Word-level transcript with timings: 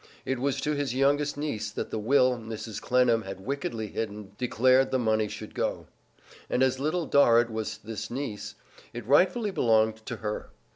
It 0.25 0.39
was 0.39 0.59
to 0.61 0.71
his 0.73 0.95
youngest 0.95 1.37
niece 1.37 1.69
that 1.69 1.91
the 1.91 1.99
will 1.99 2.35
Mrs. 2.39 2.81
Clennam 2.81 3.21
had 3.21 3.45
wickedly 3.45 3.85
hidden 3.85 4.31
declared 4.35 4.89
the 4.89 4.97
money 4.97 5.27
should 5.27 5.53
go. 5.53 5.85
And 6.49 6.63
as 6.63 6.79
Little 6.79 7.05
Dorrit 7.05 7.51
was 7.51 7.77
this 7.77 8.09
niece, 8.09 8.55
it 8.93 9.05
rightfully 9.05 9.51
belonged 9.51 9.97
to 10.07 10.15
her. 10.15 10.49